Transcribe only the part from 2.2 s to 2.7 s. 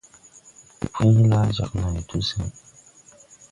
sen.